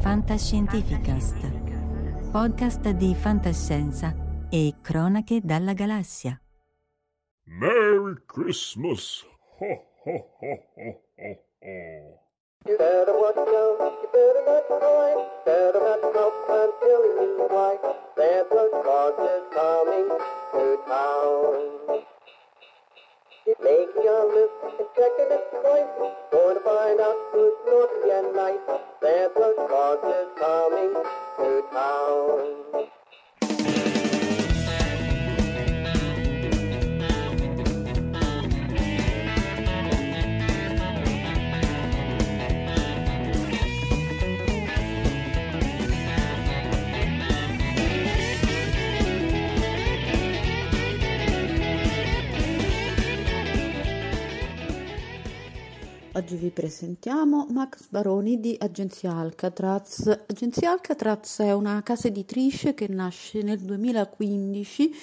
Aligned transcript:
Fantascientificast, 0.00 1.36
podcast 2.32 2.88
di 2.90 3.14
fantascienza 3.14 4.14
e 4.48 4.76
cronache 4.80 5.40
dalla 5.42 5.74
galassia. 5.74 6.40
Merry 7.44 8.14
Christmas! 8.24 9.22
Ho, 9.58 9.84
ho, 10.04 10.28
ho, 10.40 10.62
ho, 10.74 11.00
ho, 11.16 11.38
ho. 11.60 12.18
You 12.66 12.76
better 12.78 13.12
watch 13.12 13.36
out, 13.36 13.98
you 14.00 14.08
better 14.10 14.42
not 14.46 14.66
cry, 14.68 15.14
better 15.44 15.80
not 15.80 16.00
stop, 16.00 16.32
I'm 16.48 16.70
telling 16.80 17.20
you 17.20 17.46
why. 17.50 17.76
Santa 18.16 18.68
Claus 18.82 19.18
is 19.20 19.44
coming 19.52 20.08
to 20.52 20.78
town. 20.88 22.04
Make 23.46 23.88
your 24.04 24.26
list 24.34 24.52
and 24.64 24.88
checking 24.94 25.30
it 25.32 25.44
twice, 25.50 26.12
going 26.30 26.56
to 26.56 26.62
find 26.62 27.00
out 27.00 27.16
who's 27.32 27.54
naughty 27.66 28.10
and 28.12 28.36
nice. 28.36 28.60
Santa 29.00 29.54
Claus 29.66 29.98
is 30.04 30.28
coming 30.38 30.92
to 31.38 31.62
town. 31.72 32.99
Oggi 56.20 56.36
vi 56.36 56.50
presentiamo 56.50 57.46
Max 57.48 57.86
Baroni 57.88 58.40
di 58.40 58.54
Agenzia 58.60 59.12
Alcatraz. 59.12 60.06
Agenzia 60.26 60.70
Alcatraz 60.70 61.38
è 61.38 61.52
una 61.52 61.82
casa 61.82 62.08
editrice 62.08 62.74
che 62.74 62.88
nasce 62.88 63.40
nel 63.40 63.58
2015 63.58 64.94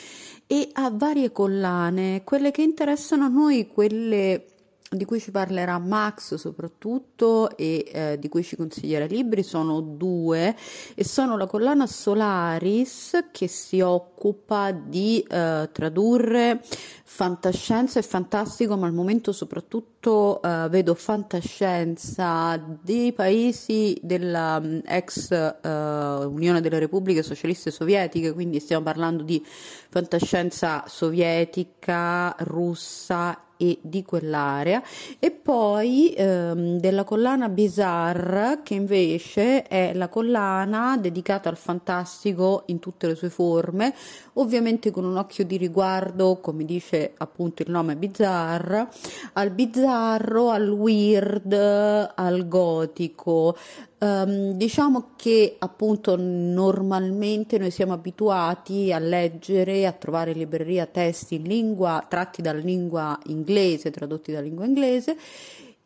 e 0.46 0.70
ha 0.74 0.92
varie 0.92 1.32
collane, 1.32 2.22
quelle 2.24 2.52
che 2.52 2.62
interessano 2.62 3.26
a 3.26 3.30
noi, 3.30 3.66
quelle 3.66 4.46
di 4.90 5.04
cui 5.04 5.20
ci 5.20 5.32
parlerà 5.32 5.78
Max 5.80 6.36
soprattutto 6.36 7.56
e 7.58 7.90
eh, 7.92 8.18
di 8.20 8.30
cui 8.30 8.42
ci 8.42 8.56
consiglierà 8.56 9.04
i 9.04 9.10
libri 9.10 9.44
sono 9.44 9.82
due 9.82 10.56
e 10.96 11.04
sono 11.04 11.36
la 11.36 11.46
collana 11.46 11.86
Solaris 11.86 13.26
che 13.32 13.48
si 13.48 13.82
occupa 13.82 14.72
di 14.72 15.20
eh, 15.28 15.70
tradurre 15.74 16.62
fantascienza 17.04 18.00
e 18.00 18.02
fantastico 18.02 18.78
ma 18.78 18.88
al 18.88 18.94
momento 18.94 19.34
soprattutto 19.34 20.42
eh, 20.42 20.68
vedo 20.70 20.94
fantascienza 20.94 22.58
dei 22.82 23.12
paesi 23.12 24.00
della 24.02 24.58
mm, 24.62 24.80
eh, 24.86 26.26
Unione 26.28 26.62
delle 26.62 26.80
Repubbliche 26.80 27.24
Socialiste 27.24 27.72
Sovietiche 27.72 28.32
quindi 28.32 28.62
stiamo 28.62 28.84
parlando 28.84 29.24
di 29.24 29.44
fantascienza 29.90 30.86
sovietica, 30.88 32.34
russa 32.40 33.42
e 33.58 33.80
di 33.82 34.04
quell'area. 34.04 34.82
E 35.20 35.32
poi 35.32 36.14
ehm, 36.16 36.80
della 36.80 37.04
collana 37.04 37.50
Bizarre 37.50 38.60
che 38.64 38.76
invece 38.76 39.64
è 39.64 39.94
la 39.94 40.08
collana 40.08 40.98
dedicata 40.98 41.50
al 41.50 41.58
fantastico 41.58 42.64
in 42.68 42.80
tutte 42.80 43.08
le 43.08 43.16
sue 43.16 43.30
forme 43.30 43.94
ovviamente 44.34 44.92
con 44.92 45.06
un 45.06 45.18
occhio 45.18 45.46
di 45.46 45.58
riguardo 45.58 46.40
come 46.42 46.66
dice 46.66 47.14
appunto 47.18 47.62
il 47.62 47.72
nome 47.72 47.96
Bizarre 47.96 48.88
al 49.34 49.52
bizzarro 49.52 50.50
al 50.50 50.70
weird 50.70 51.54
al 51.54 52.48
gotico 52.48 53.56
Um, 54.00 54.52
diciamo 54.52 55.14
che 55.16 55.56
appunto 55.58 56.16
normalmente 56.20 57.58
noi 57.58 57.72
siamo 57.72 57.94
abituati 57.94 58.94
a 58.94 59.00
leggere, 59.00 59.88
a 59.88 59.92
trovare 59.92 60.32
in 60.32 60.38
libreria 60.38 60.86
testi 60.86 61.36
in 61.36 61.44
lingua 61.44 62.06
tratti 62.08 62.44
dalla 62.44 62.60
lingua 62.60 63.18
inglese, 63.26 63.90
tradotti 63.90 64.32
dalla 64.32 64.46
lingua 64.46 64.66
inglese. 64.66 65.18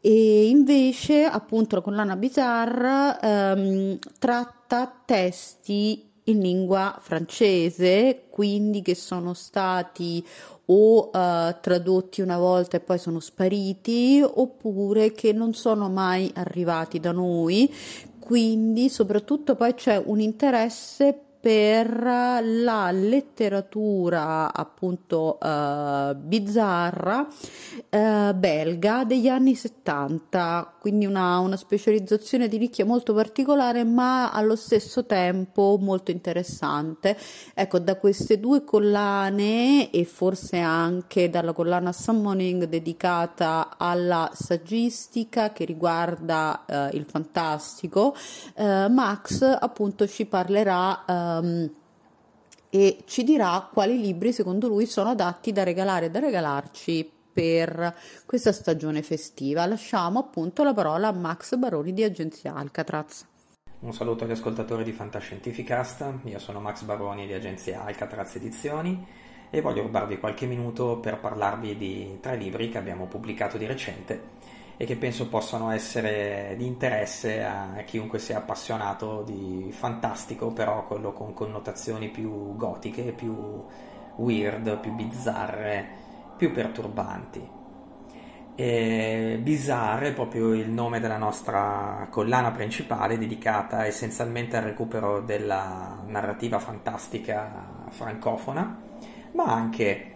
E 0.01 0.49
invece 0.49 1.23
appunto 1.23 1.75
la 1.75 1.81
collana 1.81 2.17
Bizarre 2.17 3.17
um, 3.21 3.99
tratta 4.19 4.93
testi 5.05 6.09
in 6.25 6.39
lingua 6.39 6.97
francese, 6.99 8.25
quindi 8.29 8.81
che 8.81 8.95
sono 8.95 9.33
stati 9.33 10.25
o 10.65 11.09
uh, 11.11 11.55
tradotti 11.59 12.21
una 12.21 12.37
volta 12.37 12.77
e 12.77 12.79
poi 12.79 12.97
sono 12.97 13.19
spariti 13.19 14.23
oppure 14.23 15.11
che 15.11 15.33
non 15.33 15.53
sono 15.53 15.89
mai 15.89 16.31
arrivati 16.33 16.99
da 16.99 17.11
noi 17.11 17.71
quindi 18.21 18.87
soprattutto 18.87 19.55
poi 19.55 19.73
c'è 19.73 19.99
un 20.05 20.19
interesse 20.19 21.19
per 21.41 21.89
la 22.43 22.91
letteratura 22.91 24.53
appunto 24.53 25.39
uh, 25.41 26.15
bizzarra 26.15 27.27
uh, 27.89 28.33
belga 28.35 29.03
degli 29.05 29.27
anni 29.27 29.55
70, 29.55 30.75
quindi 30.79 31.07
una, 31.07 31.39
una 31.39 31.57
specializzazione 31.57 32.47
di 32.47 32.59
nicchia 32.59 32.85
molto 32.85 33.15
particolare 33.15 33.83
ma 33.83 34.31
allo 34.31 34.55
stesso 34.55 35.07
tempo 35.07 35.79
molto 35.81 36.11
interessante. 36.11 37.17
Ecco, 37.55 37.79
da 37.79 37.95
queste 37.95 38.39
due 38.39 38.63
collane 38.63 39.89
e 39.89 40.05
forse 40.05 40.59
anche 40.59 41.31
dalla 41.31 41.53
collana 41.53 41.91
Summoning 41.91 42.65
dedicata 42.65 43.77
alla 43.77 44.29
saggistica 44.31 45.51
che 45.51 45.65
riguarda 45.65 46.65
uh, 46.67 46.95
il 46.95 47.05
fantastico, 47.05 48.15
Max 48.55 49.41
appunto 49.41 50.07
ci 50.07 50.25
parlerà 50.25 51.03
um, 51.39 51.69
e 52.69 53.03
ci 53.05 53.23
dirà 53.23 53.69
quali 53.71 53.99
libri 53.99 54.31
secondo 54.31 54.67
lui 54.67 54.85
sono 54.85 55.09
adatti 55.09 55.51
da 55.51 55.63
regalare 55.63 56.05
e 56.05 56.09
da 56.09 56.19
regalarci 56.19 57.11
per 57.33 57.95
questa 58.25 58.51
stagione 58.51 59.01
festiva. 59.01 59.65
Lasciamo 59.65 60.19
appunto 60.19 60.63
la 60.63 60.73
parola 60.73 61.09
a 61.09 61.11
Max 61.11 61.55
Baroni 61.55 61.93
di 61.93 62.03
Agenzia 62.03 62.53
Alcatraz. 62.55 63.27
Un 63.79 63.93
saluto 63.93 64.23
agli 64.23 64.31
ascoltatori 64.31 64.83
di 64.83 64.91
Fantascientificast, 64.91 66.19
io 66.25 66.39
sono 66.39 66.59
Max 66.59 66.83
Baroni 66.83 67.25
di 67.25 67.33
Agenzia 67.33 67.83
Alcatraz 67.83 68.35
Edizioni 68.35 69.05
e 69.49 69.59
voglio 69.59 69.81
rubarvi 69.81 70.19
qualche 70.19 70.45
minuto 70.45 70.97
per 70.97 71.19
parlarvi 71.19 71.75
di 71.75 72.17
tre 72.21 72.37
libri 72.37 72.69
che 72.69 72.77
abbiamo 72.77 73.07
pubblicato 73.07 73.57
di 73.57 73.65
recente 73.65 74.39
e 74.81 74.85
che 74.85 74.95
penso 74.95 75.27
possano 75.29 75.69
essere 75.69 76.55
di 76.57 76.65
interesse 76.65 77.43
a 77.43 77.83
chiunque 77.85 78.17
sia 78.17 78.37
appassionato 78.37 79.21
di 79.21 79.71
fantastico, 79.71 80.53
però 80.53 80.87
quello 80.87 81.13
con 81.13 81.35
connotazioni 81.35 82.09
più 82.09 82.55
gotiche, 82.55 83.11
più 83.11 83.63
weird, 84.15 84.79
più 84.79 84.91
bizzarre, 84.93 85.87
più 86.35 86.51
perturbanti. 86.51 87.47
E 88.55 89.39
Bizarre 89.39 90.07
è 90.07 90.13
proprio 90.13 90.51
il 90.55 90.71
nome 90.71 90.99
della 90.99 91.17
nostra 91.17 92.07
collana 92.09 92.49
principale 92.49 93.19
dedicata 93.19 93.85
essenzialmente 93.85 94.57
al 94.57 94.63
recupero 94.63 95.21
della 95.21 96.01
narrativa 96.07 96.57
fantastica 96.57 97.85
francofona, 97.89 98.81
ma 99.33 99.43
anche 99.43 100.07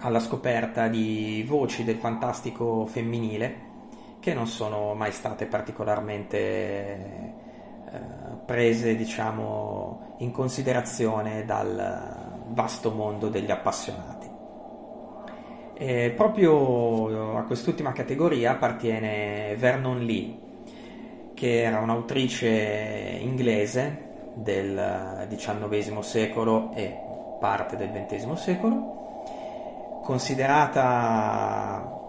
alla 0.00 0.20
scoperta 0.20 0.88
di 0.88 1.42
voci 1.48 1.82
del 1.82 1.96
fantastico 1.96 2.84
femminile 2.84 3.70
che 4.22 4.34
non 4.34 4.46
sono 4.46 4.94
mai 4.94 5.10
state 5.10 5.46
particolarmente 5.46 6.38
eh, 6.38 7.34
prese 8.46 8.94
diciamo 8.94 10.14
in 10.18 10.30
considerazione 10.30 11.44
dal 11.44 12.44
vasto 12.50 12.92
mondo 12.92 13.28
degli 13.28 13.50
appassionati. 13.50 14.30
E 15.74 16.14
proprio 16.16 17.36
a 17.36 17.42
quest'ultima 17.42 17.90
categoria 17.90 18.52
appartiene 18.52 19.56
Vernon 19.58 20.04
Lee, 20.04 20.38
che 21.34 21.62
era 21.62 21.80
un'autrice 21.80 23.18
inglese 23.20 24.10
del 24.34 25.26
XIX 25.30 25.98
secolo 25.98 26.70
e 26.74 26.96
parte 27.40 27.74
del 27.74 27.90
XX 27.90 28.34
secolo, 28.34 30.00
considerata 30.04 32.01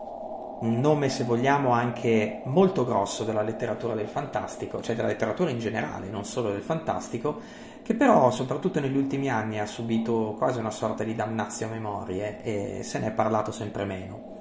un 0.63 0.79
nome, 0.79 1.09
se 1.09 1.25
vogliamo, 1.25 1.71
anche 1.71 2.41
molto 2.45 2.85
grosso 2.85 3.23
della 3.23 3.41
letteratura 3.41 3.95
del 3.95 4.07
fantastico, 4.07 4.81
cioè 4.81 4.95
della 4.95 5.09
letteratura 5.09 5.49
in 5.49 5.59
generale, 5.59 6.09
non 6.09 6.23
solo 6.23 6.51
del 6.51 6.61
fantastico, 6.61 7.39
che 7.83 7.93
però, 7.95 8.31
soprattutto 8.31 8.79
negli 8.79 8.95
ultimi 8.95 9.29
anni, 9.29 9.59
ha 9.59 9.65
subito 9.65 10.35
quasi 10.37 10.59
una 10.59 10.71
sorta 10.71 11.03
di 11.03 11.15
damnazio 11.15 11.67
memorie 11.67 12.41
e 12.41 12.83
se 12.83 12.99
ne 12.99 13.07
è 13.07 13.11
parlato 13.11 13.51
sempre 13.51 13.83
meno. 13.83 14.31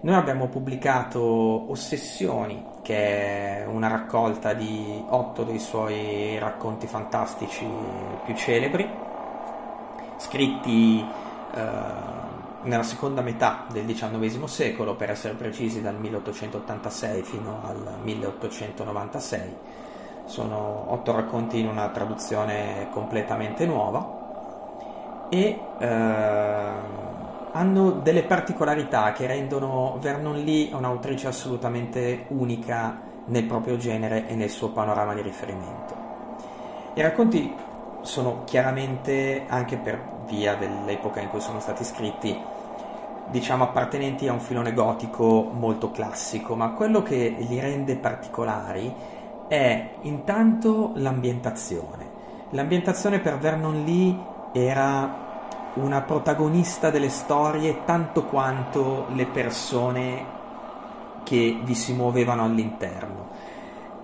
Noi 0.00 0.16
abbiamo 0.16 0.48
pubblicato 0.48 1.70
Ossessioni, 1.70 2.64
che 2.82 3.60
è 3.62 3.66
una 3.66 3.86
raccolta 3.86 4.54
di 4.54 5.04
otto 5.10 5.44
dei 5.44 5.60
suoi 5.60 6.40
racconti 6.40 6.88
fantastici 6.88 7.64
più 8.24 8.34
celebri, 8.34 8.90
scritti 10.16 11.06
eh, 11.54 12.31
nella 12.64 12.82
seconda 12.82 13.20
metà 13.22 13.66
del 13.70 13.84
XIX 13.84 14.44
secolo, 14.44 14.94
per 14.94 15.10
essere 15.10 15.34
precisi 15.34 15.82
dal 15.82 15.96
1886 15.98 17.22
fino 17.22 17.60
al 17.64 17.98
1896, 18.02 19.56
sono 20.24 20.84
otto 20.88 21.12
racconti 21.12 21.58
in 21.58 21.68
una 21.68 21.88
traduzione 21.88 22.88
completamente 22.90 23.66
nuova 23.66 25.26
e 25.28 25.58
eh, 25.78 25.86
hanno 27.52 27.90
delle 27.90 28.22
particolarità 28.22 29.12
che 29.12 29.26
rendono 29.26 29.98
Vernon 30.00 30.42
Lee 30.42 30.72
un'autrice 30.72 31.26
assolutamente 31.26 32.26
unica 32.28 33.00
nel 33.26 33.44
proprio 33.44 33.76
genere 33.76 34.26
e 34.28 34.34
nel 34.34 34.50
suo 34.50 34.70
panorama 34.70 35.14
di 35.14 35.22
riferimento. 35.22 35.94
I 36.94 37.02
racconti 37.02 37.54
sono 38.02 38.42
chiaramente, 38.44 39.44
anche 39.48 39.76
per 39.76 40.00
via 40.26 40.54
dell'epoca 40.54 41.20
in 41.20 41.28
cui 41.28 41.40
sono 41.40 41.60
stati 41.60 41.84
scritti, 41.84 42.38
diciamo 43.30 43.64
appartenenti 43.64 44.28
a 44.28 44.32
un 44.32 44.40
filone 44.40 44.72
gotico 44.72 45.50
molto 45.52 45.90
classico, 45.90 46.54
ma 46.54 46.70
quello 46.70 47.02
che 47.02 47.34
li 47.38 47.58
rende 47.60 47.96
particolari 47.96 48.92
è 49.48 49.90
intanto 50.02 50.92
l'ambientazione. 50.94 52.10
L'ambientazione 52.50 53.18
per 53.20 53.38
Vernon 53.38 53.84
Lee 53.84 54.16
era 54.52 55.20
una 55.74 56.02
protagonista 56.02 56.90
delle 56.90 57.08
storie 57.08 57.84
tanto 57.84 58.24
quanto 58.24 59.06
le 59.12 59.26
persone 59.26 60.40
che 61.22 61.58
vi 61.62 61.74
si 61.74 61.94
muovevano 61.94 62.44
all'interno. 62.44 63.28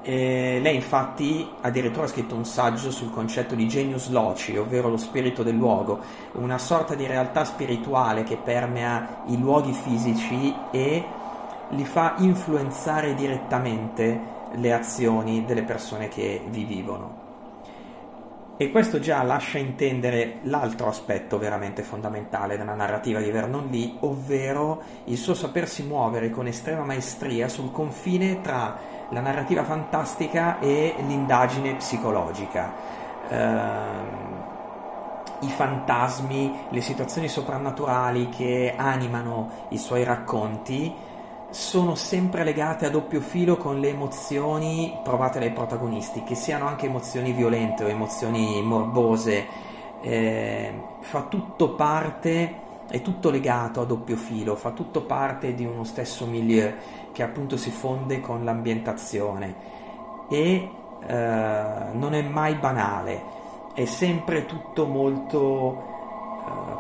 E 0.02 0.58
lei 0.62 0.76
infatti 0.76 1.48
addirittura 1.60 2.04
ha 2.04 2.08
scritto 2.08 2.34
un 2.34 2.44
saggio 2.44 2.90
sul 2.90 3.10
concetto 3.10 3.54
di 3.54 3.68
genius 3.68 4.08
loci, 4.08 4.56
ovvero 4.56 4.88
lo 4.88 4.96
spirito 4.96 5.42
del 5.42 5.56
luogo, 5.56 5.98
una 6.32 6.58
sorta 6.58 6.94
di 6.94 7.06
realtà 7.06 7.44
spirituale 7.44 8.22
che 8.22 8.36
permea 8.36 9.22
i 9.26 9.38
luoghi 9.38 9.72
fisici 9.72 10.54
e 10.70 11.04
li 11.70 11.84
fa 11.84 12.14
influenzare 12.18 13.14
direttamente 13.14 14.36
le 14.52 14.72
azioni 14.72 15.44
delle 15.44 15.62
persone 15.62 16.08
che 16.08 16.42
vi 16.48 16.64
vivono. 16.64 17.27
E 18.60 18.72
questo 18.72 18.98
già 18.98 19.22
lascia 19.22 19.58
intendere 19.58 20.40
l'altro 20.42 20.88
aspetto 20.88 21.38
veramente 21.38 21.84
fondamentale 21.84 22.56
della 22.56 22.74
narrativa 22.74 23.20
di 23.20 23.30
Vernon 23.30 23.68
Lee, 23.70 23.98
ovvero 24.00 24.82
il 25.04 25.16
suo 25.16 25.34
sapersi 25.34 25.84
muovere 25.84 26.30
con 26.30 26.48
estrema 26.48 26.82
maestria 26.82 27.48
sul 27.48 27.70
confine 27.70 28.40
tra 28.40 28.76
la 29.10 29.20
narrativa 29.20 29.62
fantastica 29.62 30.58
e 30.58 30.92
l'indagine 31.06 31.76
psicologica. 31.76 32.72
Uh, 33.28 35.46
i 35.46 35.50
fantasmi, 35.50 36.66
le 36.70 36.80
situazioni 36.80 37.28
soprannaturali 37.28 38.28
che 38.28 38.74
animano 38.76 39.66
i 39.68 39.78
suoi 39.78 40.02
racconti 40.02 40.92
sono 41.50 41.94
sempre 41.94 42.44
legate 42.44 42.84
a 42.86 42.90
doppio 42.90 43.20
filo 43.20 43.56
con 43.56 43.80
le 43.80 43.88
emozioni 43.88 44.98
provate 45.02 45.38
dai 45.38 45.50
protagonisti, 45.52 46.22
che 46.22 46.34
siano 46.34 46.66
anche 46.66 46.86
emozioni 46.86 47.32
violente 47.32 47.84
o 47.84 47.88
emozioni 47.88 48.60
morbose, 48.62 49.46
eh, 50.02 50.72
fa 51.00 51.22
tutto 51.22 51.70
parte, 51.70 52.66
è 52.88 53.00
tutto 53.00 53.30
legato 53.30 53.80
a 53.80 53.84
doppio 53.84 54.16
filo, 54.16 54.56
fa 54.56 54.70
tutto 54.72 55.02
parte 55.02 55.54
di 55.54 55.64
uno 55.64 55.84
stesso 55.84 56.26
milieu 56.26 56.74
che 57.12 57.22
appunto 57.22 57.56
si 57.56 57.70
fonde 57.70 58.20
con 58.20 58.44
l'ambientazione. 58.44 59.76
E 60.28 60.70
eh, 61.06 61.64
non 61.92 62.12
è 62.12 62.22
mai 62.22 62.54
banale, 62.56 63.22
è 63.72 63.86
sempre 63.86 64.44
tutto 64.44 64.86
molto 64.86 65.96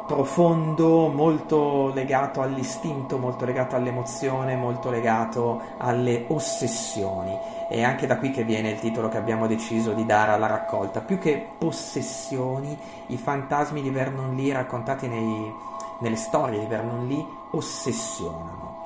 profondo, 0.06 1.08
molto 1.08 1.92
legato 1.92 2.40
all'istinto, 2.40 3.18
molto 3.18 3.44
legato 3.44 3.76
all'emozione, 3.76 4.56
molto 4.56 4.90
legato 4.90 5.60
alle 5.78 6.24
ossessioni. 6.28 7.36
È 7.68 7.82
anche 7.82 8.06
da 8.06 8.16
qui 8.16 8.30
che 8.30 8.44
viene 8.44 8.70
il 8.70 8.80
titolo 8.80 9.08
che 9.08 9.18
abbiamo 9.18 9.46
deciso 9.46 9.92
di 9.92 10.06
dare 10.06 10.32
alla 10.32 10.46
raccolta. 10.46 11.00
Più 11.00 11.18
che 11.18 11.46
possessioni, 11.58 12.76
i 13.08 13.16
fantasmi 13.16 13.82
di 13.82 13.90
Vernon 13.90 14.34
Lee 14.34 14.52
raccontati 14.54 15.06
nei, 15.06 15.52
nelle 16.00 16.16
storie 16.16 16.60
di 16.60 16.66
Vernon 16.66 17.06
Lee 17.06 17.26
ossessionano. 17.50 18.76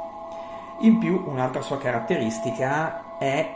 In 0.81 0.99
più, 0.99 1.23
un'altra 1.27 1.63
sua 1.63 1.79
caratteristica 1.79 3.17
è 3.19 3.55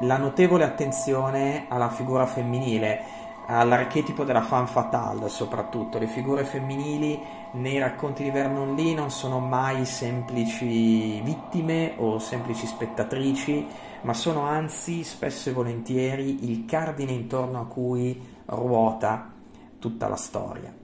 la 0.00 0.16
notevole 0.18 0.64
attenzione 0.64 1.66
alla 1.68 1.88
figura 1.88 2.26
femminile 2.26 3.24
all'archetipo 3.46 4.24
della 4.24 4.42
femme 4.42 4.66
fatale 4.66 5.28
soprattutto. 5.28 5.98
Le 5.98 6.06
figure 6.06 6.44
femminili 6.44 7.18
nei 7.52 7.78
racconti 7.78 8.22
di 8.22 8.30
Vernon 8.30 8.74
Lee 8.74 8.94
non 8.94 9.10
sono 9.10 9.38
mai 9.38 9.84
semplici 9.84 11.20
vittime 11.20 11.94
o 11.98 12.18
semplici 12.18 12.66
spettatrici, 12.66 13.66
ma 14.02 14.12
sono 14.12 14.42
anzi 14.42 15.04
spesso 15.04 15.48
e 15.48 15.52
volentieri 15.52 16.50
il 16.50 16.64
cardine 16.64 17.12
intorno 17.12 17.60
a 17.60 17.66
cui 17.66 18.20
ruota 18.46 19.32
tutta 19.78 20.08
la 20.08 20.16
storia. 20.16 20.74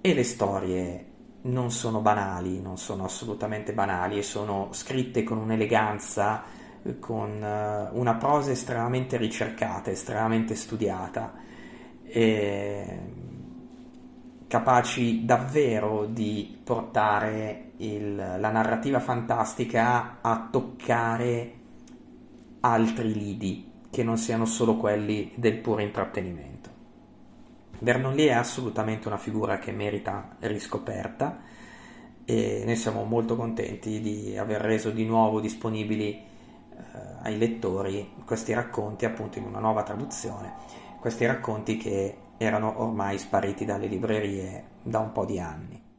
E 0.00 0.14
le 0.14 0.24
storie 0.24 1.04
non 1.42 1.70
sono 1.70 2.00
banali, 2.00 2.60
non 2.60 2.76
sono 2.76 3.04
assolutamente 3.04 3.72
banali 3.72 4.18
e 4.18 4.22
sono 4.22 4.68
scritte 4.72 5.22
con 5.22 5.38
un'eleganza 5.38 6.42
con 6.98 7.42
eh, 7.42 7.88
una 7.92 8.14
prosa 8.14 8.50
estremamente 8.50 9.16
ricercata, 9.16 9.90
estremamente 9.90 10.54
studiata, 10.54 11.32
capaci 14.48 15.24
davvero 15.24 16.06
di 16.06 16.58
portare 16.64 17.70
il, 17.76 18.16
la 18.16 18.50
narrativa 18.50 18.98
fantastica 18.98 20.18
a 20.20 20.48
toccare 20.50 21.52
altri 22.60 23.12
lidi 23.12 23.70
che 23.90 24.02
non 24.02 24.18
siano 24.18 24.44
solo 24.44 24.76
quelli 24.76 25.32
del 25.36 25.58
puro 25.58 25.82
intrattenimento. 25.82 26.68
Vernon 27.78 28.14
Lee 28.14 28.28
è 28.28 28.32
assolutamente 28.32 29.08
una 29.08 29.16
figura 29.16 29.58
che 29.58 29.72
merita 29.72 30.36
riscoperta 30.40 31.38
e 32.24 32.62
noi 32.64 32.76
siamo 32.76 33.04
molto 33.04 33.36
contenti 33.36 34.00
di 34.00 34.36
aver 34.36 34.60
reso 34.60 34.90
di 34.90 35.04
nuovo 35.04 35.40
disponibili 35.40 36.22
ai 37.22 37.36
lettori 37.38 38.12
questi 38.24 38.52
racconti 38.52 39.04
appunto 39.04 39.38
in 39.38 39.44
una 39.44 39.58
nuova 39.58 39.82
traduzione, 39.82 40.54
questi 41.00 41.26
racconti 41.26 41.76
che 41.76 42.16
erano 42.36 42.80
ormai 42.80 43.18
spariti 43.18 43.64
dalle 43.64 43.86
librerie 43.86 44.64
da 44.82 44.98
un 45.00 45.12
po' 45.12 45.24
di 45.24 45.38
anni. 45.38 45.89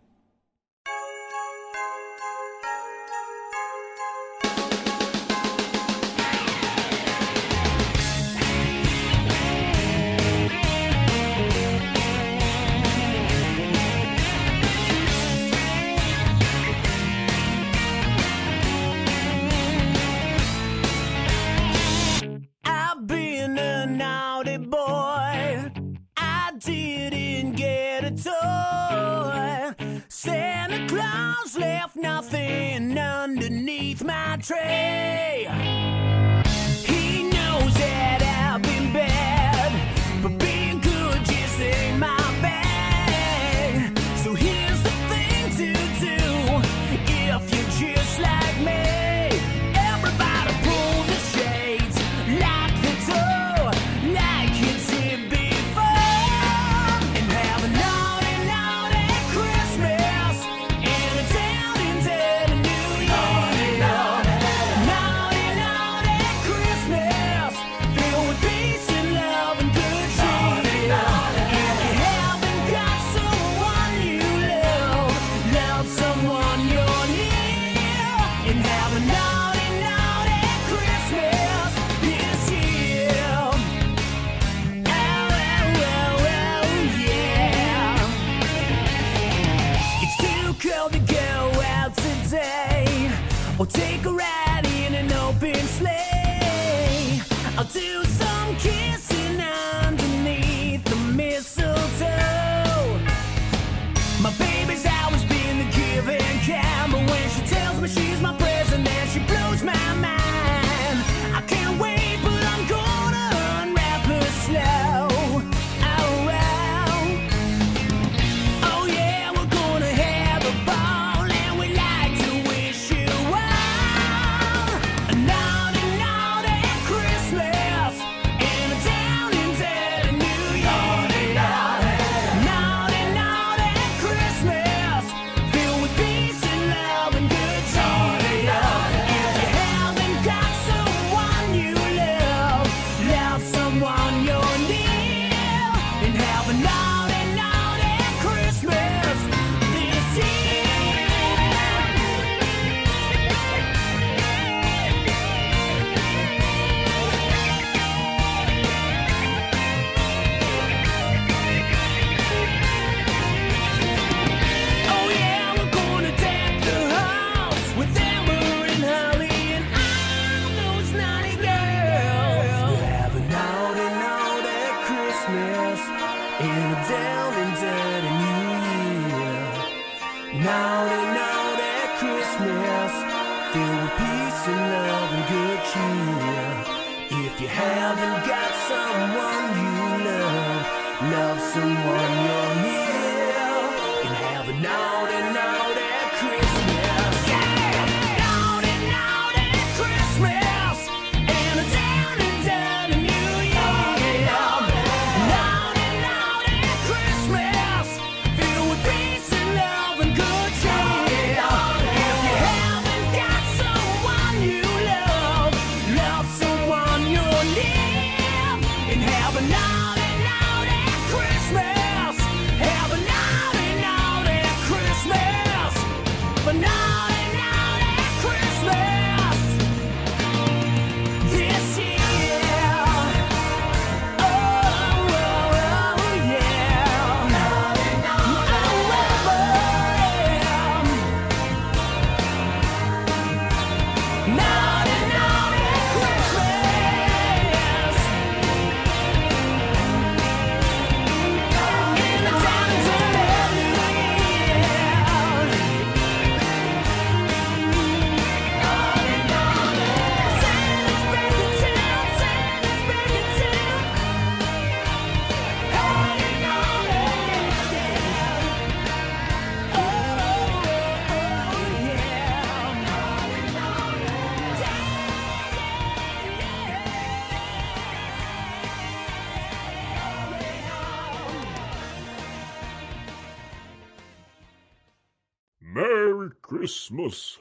Christmas! 286.91 287.39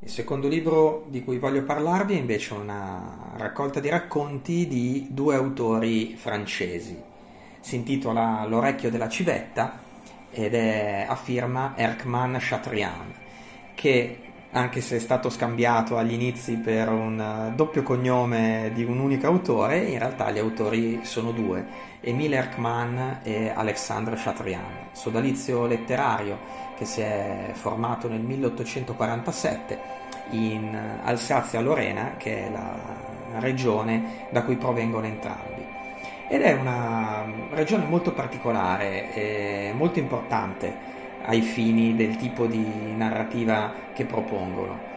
Il 0.00 0.08
secondo 0.08 0.48
libro 0.48 1.06
di 1.08 1.22
cui 1.22 1.38
voglio 1.38 1.62
parlarvi 1.62 2.14
è 2.14 2.18
invece 2.18 2.54
una 2.54 3.34
raccolta 3.36 3.78
di 3.78 3.88
racconti 3.88 4.66
di 4.66 5.06
due 5.10 5.36
autori 5.36 6.16
francesi. 6.16 7.00
Si 7.60 7.76
intitola 7.76 8.44
L'orecchio 8.46 8.90
della 8.90 9.08
civetta 9.08 9.80
ed 10.30 10.54
è 10.54 11.06
a 11.08 11.14
firma 11.14 11.74
Erckmann 11.76 12.36
Chatrian, 12.38 13.14
che 13.76 14.18
anche 14.50 14.80
se 14.80 14.96
è 14.96 15.00
stato 15.00 15.30
scambiato 15.30 15.96
agli 15.96 16.14
inizi 16.14 16.56
per 16.56 16.88
un 16.88 17.52
doppio 17.54 17.82
cognome 17.84 18.72
di 18.74 18.82
un 18.82 18.98
unico 18.98 19.26
autore, 19.26 19.84
in 19.84 19.98
realtà 19.98 20.32
gli 20.32 20.38
autori 20.38 21.04
sono 21.04 21.30
due, 21.32 21.87
Emile 22.00 22.36
Erckmann 22.36 22.98
e 23.24 23.50
Alexandre 23.52 24.14
Chatrian, 24.16 24.90
sodalizio 24.92 25.66
letterario 25.66 26.38
che 26.76 26.84
si 26.84 27.00
è 27.00 27.50
formato 27.54 28.08
nel 28.08 28.20
1847 28.20 29.78
in 30.30 30.78
Alsazia-Lorena, 31.02 32.14
che 32.16 32.46
è 32.46 32.50
la 32.50 33.40
regione 33.40 34.26
da 34.30 34.42
cui 34.44 34.56
provengono 34.56 35.06
entrambi. 35.06 35.66
Ed 36.28 36.42
è 36.42 36.52
una 36.52 37.24
regione 37.50 37.84
molto 37.84 38.12
particolare 38.12 39.12
e 39.12 39.72
molto 39.74 39.98
importante 39.98 40.96
ai 41.24 41.40
fini 41.40 41.96
del 41.96 42.16
tipo 42.16 42.46
di 42.46 42.94
narrativa 42.94 43.72
che 43.92 44.04
propongono. 44.04 44.87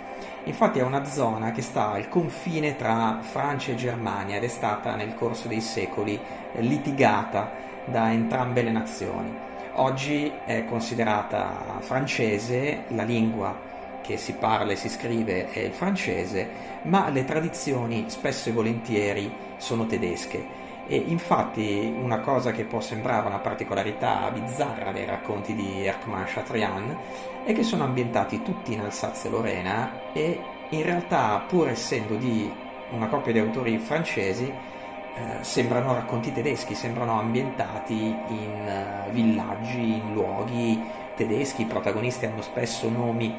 Infatti 0.45 0.79
è 0.79 0.83
una 0.83 1.03
zona 1.05 1.51
che 1.51 1.61
sta 1.61 1.91
al 1.91 2.09
confine 2.09 2.75
tra 2.75 3.19
Francia 3.21 3.71
e 3.71 3.75
Germania 3.75 4.37
ed 4.37 4.43
è 4.43 4.47
stata 4.47 4.95
nel 4.95 5.13
corso 5.13 5.47
dei 5.47 5.61
secoli 5.61 6.19
litigata 6.55 7.51
da 7.85 8.11
entrambe 8.11 8.63
le 8.63 8.71
nazioni. 8.71 9.49
Oggi 9.73 10.31
è 10.45 10.65
considerata 10.65 11.77
francese, 11.81 12.85
la 12.87 13.03
lingua 13.03 13.69
che 14.01 14.17
si 14.17 14.33
parla 14.33 14.71
e 14.71 14.75
si 14.75 14.89
scrive 14.89 15.51
è 15.51 15.59
il 15.59 15.73
francese, 15.73 16.49
ma 16.83 17.09
le 17.09 17.23
tradizioni 17.23 18.05
spesso 18.07 18.49
e 18.49 18.51
volentieri 18.51 19.31
sono 19.57 19.85
tedesche. 19.85 20.59
E 20.87 20.95
infatti 20.97 21.93
una 22.01 22.19
cosa 22.19 22.51
che 22.51 22.65
può 22.65 22.81
sembrare 22.81 23.27
una 23.27 23.37
particolarità 23.37 24.29
bizzarra 24.31 24.91
dei 24.91 25.05
racconti 25.05 25.53
di 25.53 25.85
Erckmann 25.85 26.23
Chatrian 26.25 26.97
è 27.43 27.53
che 27.53 27.63
sono 27.63 27.83
ambientati 27.83 28.41
tutti 28.41 28.73
in 28.73 28.81
Alsazia-Lorena 28.81 30.13
e 30.13 30.39
in 30.69 30.83
realtà 30.83 31.43
pur 31.47 31.69
essendo 31.69 32.15
di 32.15 32.51
una 32.91 33.07
coppia 33.07 33.31
di 33.31 33.39
autori 33.39 33.77
francesi 33.77 34.45
eh, 34.45 35.43
sembrano 35.43 35.93
racconti 35.93 36.31
tedeschi, 36.31 36.75
sembrano 36.75 37.19
ambientati 37.19 37.95
in 37.95 38.67
eh, 38.67 39.09
villaggi, 39.11 39.95
in 39.95 40.13
luoghi 40.13 40.81
tedeschi, 41.15 41.63
i 41.63 41.65
protagonisti 41.65 42.25
hanno 42.25 42.41
spesso 42.41 42.89
nomi 42.89 43.33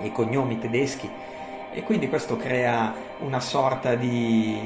e 0.00 0.12
cognomi 0.12 0.58
tedeschi 0.58 1.10
e 1.72 1.82
quindi 1.82 2.08
questo 2.08 2.36
crea 2.36 2.94
una 3.18 3.40
sorta 3.40 3.94
di 3.94 4.58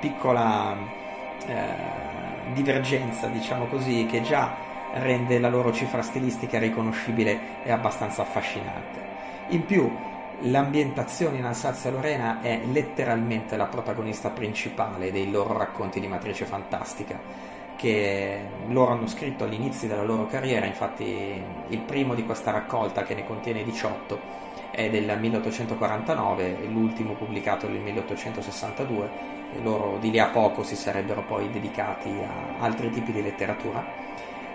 piccola 0.00 0.76
eh, 1.46 1.64
divergenza, 2.52 3.26
diciamo 3.26 3.66
così, 3.66 4.06
che 4.06 4.22
già 4.22 4.66
rende 4.94 5.38
la 5.38 5.48
loro 5.48 5.72
cifra 5.72 6.02
stilistica 6.02 6.58
riconoscibile 6.58 7.62
e 7.64 7.72
abbastanza 7.72 8.22
affascinante. 8.22 9.06
In 9.48 9.64
più, 9.64 9.90
l'ambientazione 10.40 11.38
in 11.38 11.44
Alsazia-Lorena 11.44 12.40
è 12.40 12.60
letteralmente 12.70 13.56
la 13.56 13.66
protagonista 13.66 14.30
principale 14.30 15.10
dei 15.10 15.30
loro 15.30 15.56
racconti 15.56 16.00
di 16.00 16.06
matrice 16.06 16.44
fantastica 16.44 17.18
che 17.76 18.40
loro 18.68 18.92
hanno 18.92 19.06
scritto 19.06 19.44
all'inizio 19.44 19.86
della 19.86 20.02
loro 20.02 20.26
carriera, 20.26 20.66
infatti 20.66 21.40
il 21.68 21.78
primo 21.80 22.14
di 22.14 22.24
questa 22.24 22.50
raccolta 22.50 23.04
che 23.04 23.14
ne 23.14 23.24
contiene 23.24 23.62
18 23.62 24.46
è 24.70 24.90
del 24.90 25.16
1849 25.18 26.62
e 26.62 26.66
l'ultimo 26.66 27.14
pubblicato 27.14 27.68
nel 27.68 27.80
1862 27.80 29.10
e 29.54 29.62
loro 29.62 29.96
di 29.98 30.10
lì 30.10 30.18
a 30.18 30.28
poco 30.28 30.62
si 30.62 30.76
sarebbero 30.76 31.22
poi 31.22 31.50
dedicati 31.50 32.10
a 32.10 32.62
altri 32.62 32.90
tipi 32.90 33.12
di 33.12 33.22
letteratura 33.22 34.07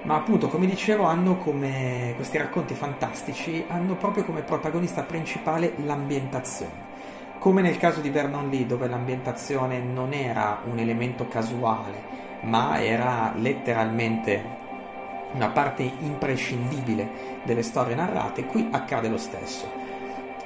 ma 0.04 0.16
appunto 0.16 0.48
come 0.48 0.66
dicevo 0.66 1.04
hanno 1.04 1.38
come 1.38 2.14
questi 2.16 2.38
racconti 2.38 2.74
fantastici 2.74 3.64
hanno 3.68 3.96
proprio 3.96 4.24
come 4.24 4.42
protagonista 4.42 5.04
principale 5.04 5.74
l'ambientazione. 5.84 6.92
Come 7.40 7.62
nel 7.62 7.78
caso 7.78 8.00
di 8.00 8.10
Vernon 8.10 8.50
Lee 8.50 8.66
dove 8.66 8.88
l'ambientazione 8.88 9.80
non 9.80 10.14
era 10.14 10.62
un 10.66 10.78
elemento 10.80 11.28
casuale 11.28 12.12
ma 12.42 12.82
era 12.82 13.34
letteralmente 13.36 14.62
una 15.34 15.50
parte 15.50 15.84
imprescindibile 16.00 17.42
delle 17.44 17.64
storie 17.64 17.96
narrate 17.96 18.46
qui 18.46 18.68
accade 18.72 19.08
lo 19.08 19.18
stesso. 19.18 19.82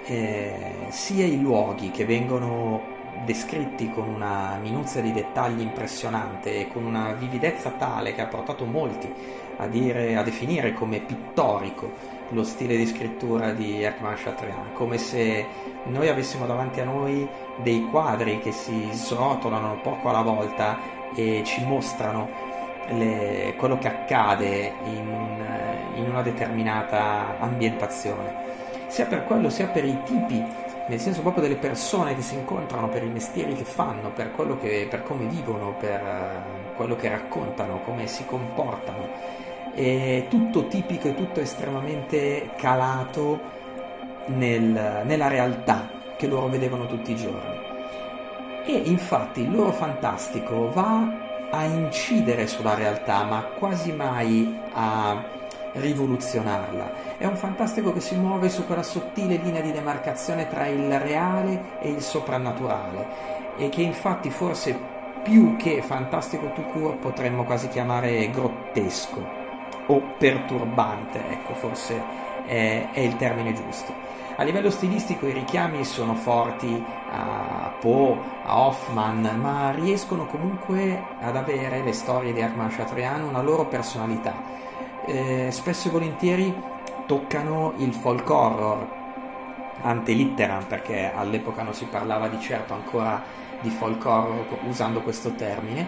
Eh, 0.05 0.87
sia 0.89 1.25
i 1.25 1.41
luoghi 1.41 1.91
che 1.91 2.05
vengono 2.05 2.95
descritti 3.25 3.89
con 3.89 4.07
una 4.07 4.57
minuzia 4.61 5.01
di 5.01 5.11
dettagli 5.11 5.61
impressionante 5.61 6.59
e 6.59 6.67
con 6.67 6.85
una 6.85 7.13
vividezza 7.13 7.71
tale 7.71 8.13
che 8.13 8.21
ha 8.21 8.27
portato 8.27 8.65
molti 8.65 9.11
a, 9.57 9.67
dire, 9.67 10.15
a 10.15 10.23
definire 10.23 10.73
come 10.73 10.99
pittorico 10.99 12.15
lo 12.29 12.43
stile 12.43 12.75
di 12.75 12.85
scrittura 12.85 13.51
di 13.51 13.81
Erckmann 13.81 14.15
Chatrian, 14.15 14.73
come 14.73 14.97
se 14.97 15.45
noi 15.85 16.09
avessimo 16.09 16.45
davanti 16.45 16.81
a 16.81 16.85
noi 16.85 17.27
dei 17.61 17.87
quadri 17.89 18.39
che 18.39 18.51
si 18.51 18.89
srotolano 18.91 19.79
poco 19.81 20.09
alla 20.09 20.21
volta 20.21 20.77
e 21.15 21.41
ci 21.45 21.63
mostrano 21.65 22.29
le, 22.89 23.53
quello 23.57 23.77
che 23.77 23.87
accade 23.87 24.73
in, 24.83 25.45
in 25.95 26.09
una 26.09 26.21
determinata 26.21 27.37
ambientazione, 27.39 28.35
sia 28.87 29.05
per 29.05 29.25
quello 29.25 29.49
sia 29.49 29.67
per 29.67 29.85
i 29.85 29.97
tipi 30.03 30.43
nel 30.87 30.99
senso 30.99 31.21
proprio 31.21 31.43
delle 31.43 31.57
persone 31.57 32.15
che 32.15 32.21
si 32.21 32.35
incontrano, 32.35 32.89
per 32.89 33.03
i 33.03 33.09
mestieri 33.09 33.53
che 33.55 33.63
fanno, 33.63 34.11
per, 34.11 34.33
che, 34.59 34.87
per 34.89 35.03
come 35.03 35.25
vivono, 35.25 35.75
per 35.77 36.01
uh, 36.01 36.75
quello 36.75 36.95
che 36.95 37.09
raccontano, 37.09 37.81
come 37.81 38.07
si 38.07 38.25
comportano. 38.25 39.09
è 39.73 40.25
tutto 40.29 40.67
tipico 40.67 41.09
e 41.09 41.13
tutto 41.13 41.39
estremamente 41.39 42.51
calato 42.55 43.39
nel, 44.27 45.03
nella 45.03 45.27
realtà 45.27 45.89
che 46.17 46.27
loro 46.27 46.47
vedevano 46.47 46.87
tutti 46.87 47.11
i 47.11 47.15
giorni. 47.15 47.65
E 48.65 48.73
infatti 48.85 49.41
il 49.41 49.51
loro 49.51 49.71
fantastico 49.71 50.71
va 50.71 51.25
a 51.49 51.63
incidere 51.65 52.47
sulla 52.47 52.73
realtà, 52.73 53.23
ma 53.23 53.41
quasi 53.57 53.91
mai 53.93 54.59
a 54.73 55.35
rivoluzionarla. 55.79 57.17
È 57.17 57.25
un 57.25 57.35
fantastico 57.35 57.93
che 57.93 58.01
si 58.01 58.15
muove 58.15 58.49
su 58.49 58.65
quella 58.65 58.83
sottile 58.83 59.37
linea 59.37 59.61
di 59.61 59.71
demarcazione 59.71 60.47
tra 60.47 60.67
il 60.67 60.99
reale 60.99 61.79
e 61.79 61.89
il 61.89 62.01
soprannaturale 62.01 63.35
e 63.57 63.69
che 63.69 63.81
infatti 63.81 64.29
forse 64.29 64.95
più 65.23 65.55
che 65.55 65.81
fantastico 65.81 66.51
tout 66.53 66.71
court 66.71 66.97
potremmo 66.97 67.43
quasi 67.43 67.67
chiamare 67.67 68.29
grottesco 68.29 69.45
o 69.87 70.01
perturbante, 70.17 71.21
ecco 71.29 71.53
forse 71.53 72.01
è, 72.45 72.89
è 72.91 72.99
il 72.99 73.15
termine 73.15 73.53
giusto. 73.53 73.93
A 74.39 74.43
livello 74.43 74.69
stilistico 74.69 75.25
i 75.25 75.33
richiami 75.33 75.83
sono 75.83 76.13
forti 76.13 76.85
a 77.09 77.73
Poe, 77.79 78.19
a 78.43 78.67
Hoffman, 78.67 79.39
ma 79.41 79.71
riescono 79.71 80.27
comunque 80.27 81.03
ad 81.19 81.35
avere 81.35 81.81
le 81.81 81.91
storie 81.91 82.33
di 82.33 82.41
Armand 82.41 82.71
Chatrian 82.75 83.23
una 83.23 83.41
loro 83.41 83.65
personalità. 83.65 84.56
Eh, 85.09 85.47
spesso 85.51 85.87
e 85.87 85.91
volentieri 85.91 86.53
toccano 87.05 87.75
il 87.77 87.93
folk 87.93 88.29
horror, 88.29 88.87
ante 89.81 90.11
litteram, 90.11 90.65
perché 90.65 91.13
all'epoca 91.13 91.63
non 91.63 91.73
si 91.73 91.85
parlava 91.85 92.27
di 92.27 92.37
certo 92.41 92.73
ancora 92.73 93.23
di 93.61 93.69
folk 93.69 94.03
horror 94.03 94.45
usando 94.67 95.01
questo 95.01 95.31
termine, 95.31 95.87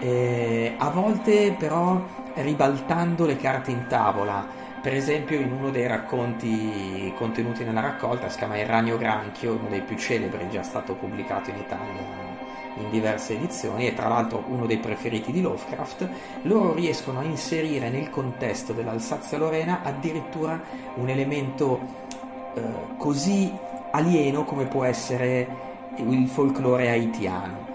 eh, 0.00 0.74
a 0.76 0.90
volte 0.90 1.56
però 1.58 1.98
ribaltando 2.34 3.24
le 3.24 3.36
carte 3.36 3.70
in 3.70 3.86
tavola. 3.88 4.46
Per 4.82 4.94
esempio 4.94 5.40
in 5.40 5.50
uno 5.50 5.70
dei 5.70 5.86
racconti 5.86 7.10
contenuti 7.16 7.64
nella 7.64 7.80
raccolta, 7.80 8.28
si 8.28 8.36
chiama 8.36 8.58
Il 8.58 8.66
Ragno 8.66 8.98
Granchio, 8.98 9.54
uno 9.54 9.68
dei 9.70 9.80
più 9.80 9.96
celebri, 9.96 10.50
già 10.50 10.62
stato 10.62 10.94
pubblicato 10.94 11.48
in 11.48 11.56
Italia 11.56 12.27
in 12.80 12.90
diverse 12.90 13.34
edizioni 13.34 13.86
e 13.86 13.94
tra 13.94 14.08
l'altro 14.08 14.44
uno 14.48 14.66
dei 14.66 14.78
preferiti 14.78 15.32
di 15.32 15.40
Lovecraft, 15.40 16.08
loro 16.42 16.74
riescono 16.74 17.20
a 17.20 17.24
inserire 17.24 17.90
nel 17.90 18.10
contesto 18.10 18.72
dell'Alsazia-Lorena 18.72 19.80
addirittura 19.82 20.60
un 20.94 21.08
elemento 21.08 21.80
eh, 22.54 22.62
così 22.96 23.52
alieno 23.90 24.44
come 24.44 24.66
può 24.66 24.84
essere 24.84 25.46
il 25.96 26.28
folklore 26.28 26.90
haitiano. 26.90 27.66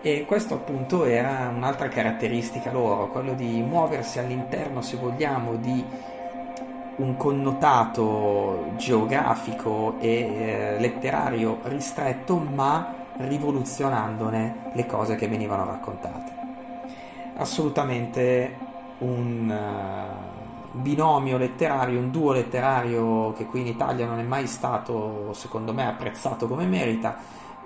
E 0.00 0.24
questo 0.26 0.54
appunto 0.54 1.04
era 1.04 1.52
un'altra 1.54 1.88
caratteristica 1.88 2.70
loro, 2.70 3.08
quello 3.08 3.34
di 3.34 3.60
muoversi 3.62 4.18
all'interno, 4.18 4.80
se 4.80 4.96
vogliamo, 4.96 5.56
di 5.56 5.84
un 6.96 7.16
connotato 7.16 8.72
geografico 8.76 9.96
e 9.98 10.08
eh, 10.08 10.76
letterario 10.78 11.58
ristretto, 11.64 12.36
ma 12.36 12.97
rivoluzionandone 13.18 14.70
le 14.72 14.86
cose 14.86 15.16
che 15.16 15.28
venivano 15.28 15.64
raccontate. 15.64 16.36
Assolutamente 17.36 18.56
un 18.98 19.48
uh, 19.50 20.78
binomio 20.78 21.36
letterario, 21.36 21.98
un 21.98 22.10
duo 22.10 22.32
letterario 22.32 23.32
che 23.32 23.46
qui 23.46 23.60
in 23.60 23.66
Italia 23.68 24.06
non 24.06 24.18
è 24.18 24.22
mai 24.22 24.46
stato, 24.46 25.32
secondo 25.32 25.72
me, 25.72 25.86
apprezzato 25.86 26.46
come 26.46 26.66
merita 26.66 27.16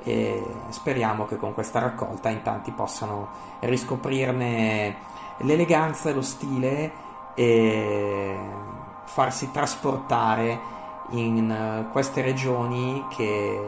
e 0.04 0.44
speriamo 0.68 1.26
che 1.26 1.36
con 1.36 1.54
questa 1.54 1.78
raccolta 1.78 2.28
in 2.28 2.42
tanti 2.42 2.72
possano 2.72 3.28
riscoprirne 3.60 4.96
l'eleganza 5.38 6.10
e 6.10 6.12
lo 6.12 6.22
stile 6.22 6.92
e 7.34 8.36
farsi 9.04 9.50
trasportare 9.50 10.80
in 11.10 11.86
queste 11.92 12.22
regioni 12.22 13.04
che 13.10 13.60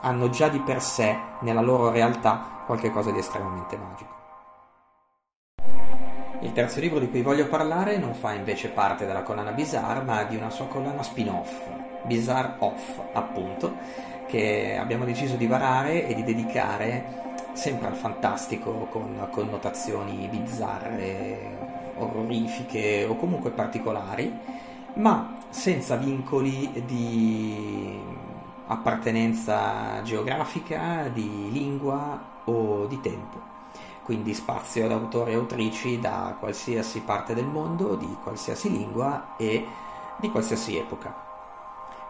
hanno 0.00 0.30
già 0.30 0.48
di 0.48 0.60
per 0.60 0.82
sé 0.82 1.16
nella 1.40 1.60
loro 1.60 1.90
realtà 1.90 2.62
qualcosa 2.66 3.10
di 3.10 3.18
estremamente 3.18 3.76
magico. 3.76 4.16
Il 6.40 6.52
terzo 6.52 6.78
libro 6.78 7.00
di 7.00 7.10
cui 7.10 7.22
voglio 7.22 7.48
parlare 7.48 7.98
non 7.98 8.14
fa 8.14 8.32
invece 8.32 8.68
parte 8.68 9.06
della 9.06 9.22
collana 9.22 9.50
Bizarre, 9.50 10.04
ma 10.04 10.22
di 10.22 10.36
una 10.36 10.50
sua 10.50 10.66
collana 10.66 11.02
spin-off, 11.02 11.50
Bizarre 12.04 12.54
Off, 12.60 13.00
appunto, 13.12 13.74
che 14.26 14.76
abbiamo 14.78 15.04
deciso 15.04 15.34
di 15.34 15.48
varare 15.48 16.06
e 16.06 16.14
di 16.14 16.22
dedicare 16.22 17.26
sempre 17.54 17.88
al 17.88 17.96
fantastico 17.96 18.86
con 18.88 19.26
connotazioni 19.32 20.28
bizzarre, 20.28 21.94
orrorifiche 21.96 23.04
o 23.04 23.16
comunque 23.16 23.50
particolari, 23.50 24.32
ma 24.94 25.38
senza 25.48 25.96
vincoli 25.96 26.84
di 26.86 28.00
appartenenza 28.68 30.00
geografica, 30.02 31.08
di 31.12 31.50
lingua 31.50 32.20
o 32.44 32.86
di 32.86 33.00
tempo. 33.00 33.56
Quindi 34.02 34.32
spazio 34.32 34.86
ad 34.86 34.92
autori 34.92 35.32
e 35.32 35.34
autrici 35.34 36.00
da 36.00 36.36
qualsiasi 36.38 37.00
parte 37.00 37.34
del 37.34 37.46
mondo, 37.46 37.94
di 37.94 38.16
qualsiasi 38.22 38.70
lingua 38.70 39.36
e 39.36 39.66
di 40.16 40.30
qualsiasi 40.30 40.76
epoca. 40.76 41.26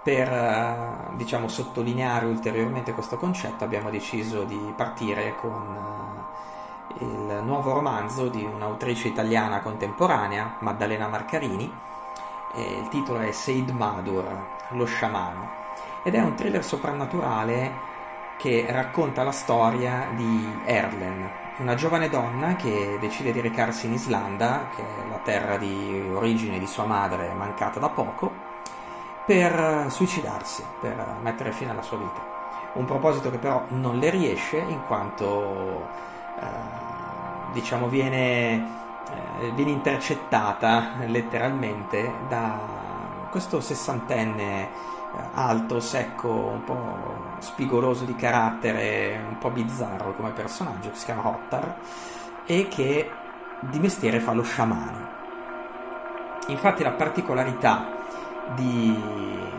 Per 0.03 0.29
eh, 0.33 1.17
diciamo, 1.17 1.49
sottolineare 1.49 2.27
ulteriormente 2.27 2.93
questo 2.93 3.17
concetto 3.17 3.65
abbiamo 3.65 3.91
deciso 3.91 4.45
di 4.45 4.73
partire 4.77 5.35
con 5.37 5.77
eh, 6.99 7.05
il 7.05 7.43
nuovo 7.45 7.73
romanzo 7.73 8.29
di 8.29 8.45
un'autrice 8.45 9.09
italiana 9.09 9.61
contemporanea, 9.61 10.57
Maddalena 10.61 11.09
Marcarini. 11.09 11.71
il 12.55 12.89
titolo 12.89 13.19
è 13.21 13.31
Seid 13.33 13.71
Madur, 13.71 14.25
lo 14.71 14.85
sciamano, 14.85 15.67
ed 16.03 16.15
è 16.15 16.21
un 16.21 16.35
thriller 16.35 16.65
soprannaturale 16.65 17.87
che 18.39 18.67
racconta 18.69 19.25
la 19.25 19.33
storia 19.33 20.07
di 20.15 20.61
Erlen, 20.65 21.29
una 21.59 21.75
giovane 21.75 22.09
donna 22.09 22.55
che 22.55 22.97
decide 23.01 23.33
di 23.33 23.41
recarsi 23.41 23.87
in 23.87 23.95
Islanda, 23.95 24.69
che 24.75 24.83
è 24.83 25.09
la 25.11 25.19
terra 25.19 25.57
di 25.57 26.09
origine 26.15 26.59
di 26.59 26.67
sua 26.67 26.85
madre 26.85 27.33
mancata 27.33 27.81
da 27.81 27.89
poco, 27.89 28.33
per 29.27 29.87
suicidarsi, 29.89 30.65
per 30.81 31.17
mettere 31.21 31.53
fine 31.53 31.73
alla 31.73 31.83
sua 31.83 31.99
vita. 31.99 32.37
Un 32.75 32.85
proposito 32.85 33.31
che 33.31 33.39
però 33.39 33.65
non 33.69 33.99
le 33.99 34.11
riesce 34.11 34.57
in 34.57 34.85
quanto 34.87 35.89
eh, 36.41 36.47
diciamo 37.53 37.89
viene, 37.89 38.55
eh, 39.41 39.51
viene 39.51 39.73
intercettata 39.73 40.93
letteralmente 41.07 42.11
da 42.29 42.59
questo 43.31 43.61
sessantenne 43.61 44.97
alto, 45.35 45.81
secco, 45.81 46.29
un 46.29 46.65
po' 46.65 47.37
spigoloso 47.39 48.05
di 48.05 48.15
carattere, 48.15 49.21
un 49.27 49.39
po' 49.39 49.51
bizzarro 49.51 50.15
come 50.15 50.31
personaggio, 50.31 50.91
che 50.91 50.97
si 50.97 51.05
chiama 51.05 51.29
Hottar, 51.29 51.77
e 52.47 52.69
che 52.69 53.11
di 53.61 53.79
mestiere 53.79 54.21
fa 54.21 54.33
lo 54.33 54.43
sciamano. 54.43 55.17
Infatti 56.49 56.83
la 56.83 56.93
particolarità 56.93 57.97
di 58.55 58.97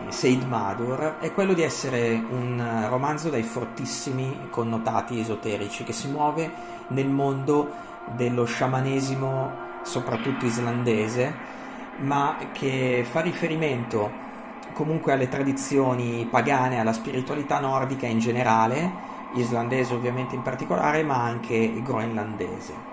Said 0.08 0.42
Madur 0.44 1.18
è 1.18 1.32
quello 1.32 1.52
di 1.52 1.62
essere 1.62 2.10
un 2.12 2.86
romanzo 2.88 3.30
dai 3.30 3.42
fortissimi 3.44 4.48
connotati 4.50 5.20
esoterici 5.20 5.84
che 5.84 5.92
si 5.92 6.08
muove 6.08 6.50
nel 6.88 7.08
mondo 7.08 7.70
dello 8.16 8.44
sciamanesimo 8.44 9.68
soprattutto 9.82 10.46
islandese 10.46 11.32
ma 11.98 12.36
che 12.52 13.06
fa 13.08 13.20
riferimento 13.20 14.28
comunque 14.72 15.12
alle 15.12 15.28
tradizioni 15.28 16.26
pagane, 16.30 16.80
alla 16.80 16.92
spiritualità 16.92 17.60
nordica 17.60 18.06
in 18.06 18.18
generale, 18.18 19.08
islandese 19.34 19.94
ovviamente 19.94 20.34
in 20.34 20.42
particolare, 20.42 21.02
ma 21.02 21.22
anche 21.22 21.80
groenlandese. 21.82 22.88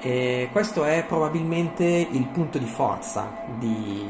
E 0.00 0.48
questo 0.50 0.84
è 0.84 1.04
probabilmente 1.06 1.84
il 1.84 2.26
punto 2.28 2.58
di 2.58 2.66
forza 2.66 3.44
di, 3.58 4.08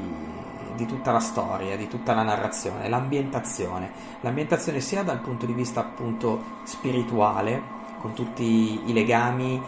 di 0.77 0.87
tutta 0.87 1.11
la 1.13 1.21
storia, 1.21 1.77
di 1.77 1.89
tutta 1.89 2.15
la 2.15 2.23
narrazione, 2.23 2.89
l'ambientazione. 2.89 3.91
L'ambientazione 4.21 4.81
sia 4.81 5.03
dal 5.03 5.21
punto 5.21 5.47
di 5.47 5.53
vista 5.53 5.81
appunto 5.81 6.43
spirituale, 6.65 7.79
con 8.01 8.13
tutti 8.13 8.89
i 8.89 8.93
legami 8.93 9.61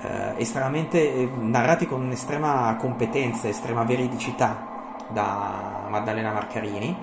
eh, 0.00 0.34
estremamente 0.36 1.14
eh, 1.14 1.28
narrati 1.38 1.86
con 1.86 2.10
estrema 2.10 2.74
competenza, 2.76 3.48
estrema 3.48 3.84
veridicità 3.84 4.74
da 5.08 5.86
Maddalena 5.88 6.32
Marcarini, 6.32 6.96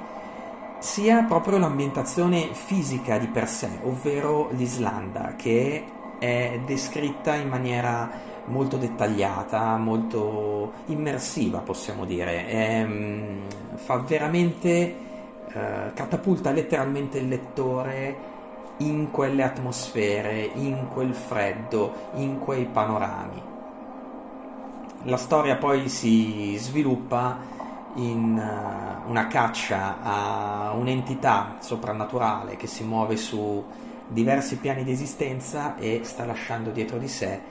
sia 0.79 1.23
proprio 1.23 1.57
l'ambientazione 1.57 2.53
fisica 2.53 3.17
di 3.17 3.27
per 3.27 3.47
sé, 3.47 3.79
ovvero 3.83 4.49
l'Islanda, 4.51 5.33
che 5.37 5.85
è 6.19 6.59
descritta 6.65 7.35
in 7.35 7.47
maniera 7.47 8.09
molto 8.45 8.75
dettagliata, 8.77 9.77
molto 9.77 10.73
immersiva 10.87 11.59
possiamo 11.59 12.05
dire, 12.05 12.47
è, 12.47 12.85
mm, 12.85 13.39
fa 13.75 13.97
veramente, 13.99 14.95
eh, 15.47 15.91
catapulta 15.93 16.51
letteralmente 16.51 17.17
il 17.19 17.27
lettore 17.29 18.31
in 18.77 19.11
quelle 19.11 19.43
atmosfere, 19.43 20.49
in 20.55 20.87
quel 20.91 21.13
freddo, 21.13 21.93
in 22.15 22.39
quei 22.39 22.65
panorami. 22.65 23.51
la 25.05 25.17
storia 25.17 25.57
poi 25.57 25.89
si 25.89 26.55
sviluppa 26.57 27.37
in 27.95 28.37
uh, 28.37 29.09
una 29.09 29.27
caccia 29.27 30.01
a 30.01 30.71
un'entità 30.71 31.57
soprannaturale 31.59 32.55
che 32.55 32.67
si 32.67 32.83
muove 32.83 33.17
su 33.17 33.63
diversi 34.07 34.57
piani 34.57 34.83
di 34.83 34.91
esistenza 34.91 35.75
e 35.77 36.01
sta 36.03 36.25
lasciando 36.25 36.71
dietro 36.71 36.97
di 36.97 37.07
sé 37.07 37.41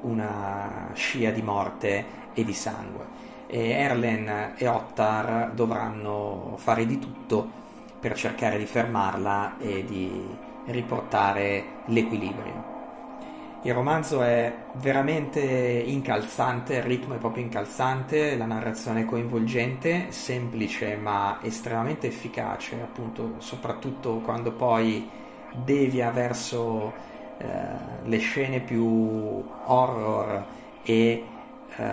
una 0.00 0.90
scia 0.94 1.30
di 1.30 1.42
morte 1.42 2.04
e 2.32 2.44
di 2.44 2.52
sangue. 2.52 3.26
E 3.46 3.70
Erlen 3.70 4.54
e 4.56 4.66
Ottar 4.66 5.52
dovranno 5.52 6.54
fare 6.56 6.86
di 6.86 6.98
tutto 6.98 7.48
per 7.98 8.14
cercare 8.14 8.58
di 8.58 8.66
fermarla 8.66 9.58
e 9.58 9.84
di 9.84 10.36
riportare 10.66 11.64
l'equilibrio. 11.86 12.77
Il 13.62 13.74
romanzo 13.74 14.22
è 14.22 14.54
veramente 14.74 15.40
incalzante, 15.40 16.76
il 16.76 16.82
ritmo 16.84 17.14
è 17.14 17.18
proprio 17.18 17.42
incalzante, 17.42 18.36
la 18.36 18.44
narrazione 18.44 19.00
è 19.00 19.04
coinvolgente, 19.04 20.12
semplice 20.12 20.94
ma 20.94 21.40
estremamente 21.42 22.06
efficace, 22.06 22.80
appunto, 22.80 23.34
soprattutto 23.38 24.20
quando 24.20 24.52
poi 24.52 25.10
devia 25.52 26.10
verso 26.10 26.92
eh, 27.38 27.46
le 28.04 28.18
scene 28.18 28.60
più 28.60 29.44
horror 29.64 30.44
e 30.84 31.24
eh, 31.76 31.86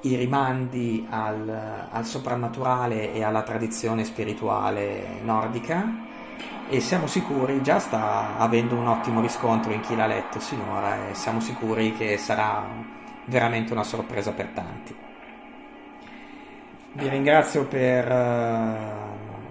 i 0.00 0.16
rimandi 0.16 1.06
al, 1.08 1.86
al 1.90 2.04
soprannaturale 2.04 3.14
e 3.14 3.22
alla 3.22 3.42
tradizione 3.42 4.02
spirituale 4.04 5.20
nordica 5.22 6.10
e 6.72 6.80
siamo 6.80 7.06
sicuri, 7.06 7.62
già 7.62 7.78
sta 7.78 8.38
avendo 8.38 8.74
un 8.76 8.86
ottimo 8.86 9.20
riscontro 9.20 9.72
in 9.72 9.80
chi 9.80 9.94
l'ha 9.94 10.06
letto 10.06 10.40
sinora 10.40 11.10
e 11.10 11.14
siamo 11.14 11.38
sicuri 11.38 11.94
che 11.94 12.16
sarà 12.16 12.64
veramente 13.26 13.74
una 13.74 13.84
sorpresa 13.84 14.32
per 14.32 14.46
tanti. 14.54 14.96
Vi 16.94 17.08
ringrazio 17.10 17.66
per 17.66 18.10
uh, 18.10 18.76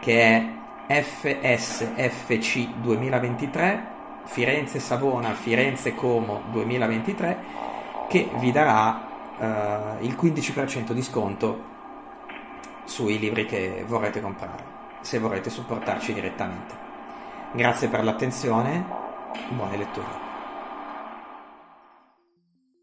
che 0.00 0.58
è 0.86 1.02
FSFC 1.02 2.68
2023 2.76 3.98
Firenze 4.24 4.78
Savona 4.78 5.32
Firenze 5.34 5.94
Como 5.94 6.42
2023 6.50 7.38
che 8.08 8.30
vi 8.38 8.50
darà 8.52 9.08
uh, 9.38 10.04
il 10.04 10.16
15% 10.20 10.92
di 10.92 11.02
sconto 11.02 11.68
sui 12.84 13.18
libri 13.18 13.46
che 13.46 13.84
vorrete 13.86 14.20
comprare 14.20 14.78
se 15.00 15.18
vorrete 15.18 15.50
supportarci 15.50 16.12
direttamente. 16.12 16.88
Grazie 17.52 17.88
per 17.88 18.04
l'attenzione, 18.04 18.84
buone 19.48 19.76
letture. 19.76 20.29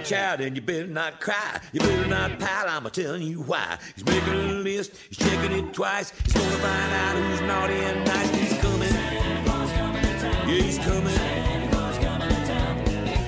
a 0.00 0.04
child 0.04 0.40
and 0.40 0.56
you 0.56 0.62
better 0.62 0.86
not 0.86 1.20
cry. 1.20 1.60
You 1.72 1.80
better 1.80 2.06
not 2.06 2.38
pout, 2.38 2.68
I'm 2.68 2.86
a 2.86 2.90
telling 2.90 3.22
you 3.22 3.40
why. 3.42 3.78
He's 3.94 4.04
making 4.04 4.32
a 4.32 4.52
list, 4.62 4.96
he's 5.08 5.18
checking 5.18 5.52
it 5.52 5.72
twice. 5.72 6.12
He's 6.24 6.32
gonna 6.32 6.50
find 6.50 6.92
out 6.92 7.16
who's 7.16 7.40
naughty 7.42 7.74
and 7.74 8.06
nice. 8.06 8.30
He's 8.30 8.58
coming. 8.60 8.92
Yeah, 10.48 10.62
he's 10.62 10.78
coming. 10.78 11.16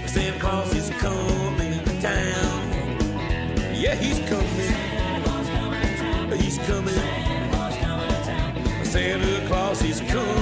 Santa 0.09 0.41
Claus 0.41 0.75
is 0.75 0.91
coming 0.99 1.85
to 1.85 2.03
town. 2.03 2.61
Yeah, 3.75 3.95
he's 3.95 4.19
coming. 4.29 4.75
He's 6.41 6.59
coming. 6.59 6.95
Santa 8.85 9.47
Claus 9.49 9.83
is 9.83 10.01
coming. 10.01 10.42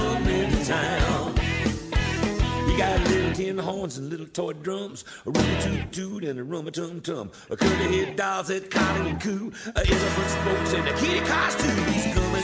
Tin 3.51 3.63
horns 3.63 3.97
and 3.97 4.09
little 4.09 4.27
toy 4.27 4.53
drums, 4.53 5.03
a 5.25 5.31
rummy 5.31 5.61
toot 5.61 5.91
toot 5.91 6.23
and 6.23 6.39
a 6.39 6.43
rummy 6.43 6.71
tum 6.71 7.01
tum, 7.01 7.29
a 7.49 7.57
curly 7.57 7.97
head 7.97 8.15
dolls 8.15 8.47
that 8.47 8.71
coddle 8.71 9.07
and 9.07 9.19
coo, 9.19 9.51
a 9.75 9.79
elephant 9.79 10.29
spokes 10.29 10.73
and 10.73 10.87
a 10.87 10.93
kitty 10.93 11.19
costume. 11.25 11.85
He's 11.91 12.13
coming, 12.13 12.43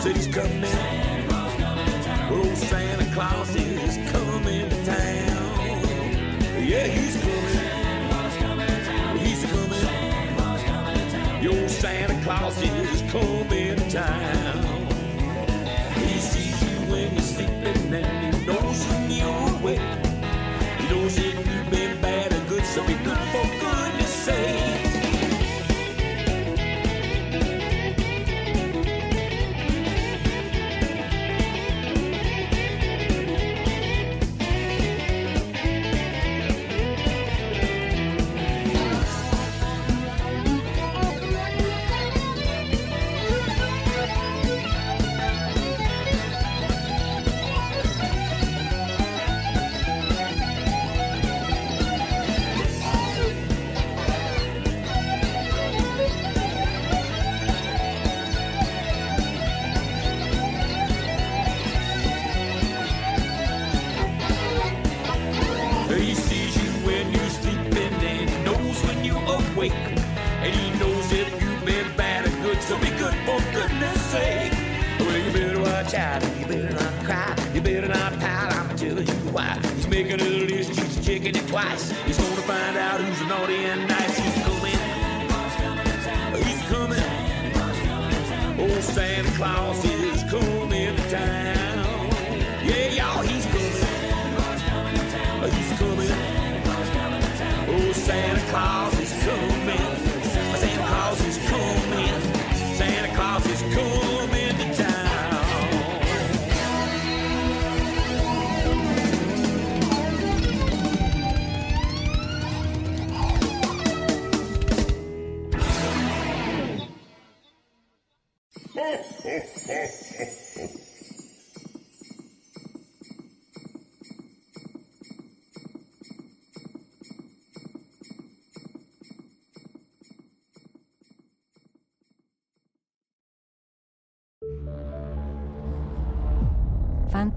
said 0.00 0.16
he's 0.16 0.28
coming. 0.28 0.64
Oh, 2.34 2.54
Santa 2.54 3.14
Claus 3.14 3.54
is 3.54 3.96
coming 4.10 4.70
to 4.70 4.84
town. 4.86 5.76
Yeah, 6.64 6.86
he's 6.86 7.16
coming. 7.20 7.58
He's 9.18 9.44
coming. 9.44 11.42
Your 11.42 11.68
Santa 11.68 12.22
Claus 12.24 12.62
is 12.62 13.02
coming 13.12 13.76
to 13.76 13.90
town. 13.90 14.71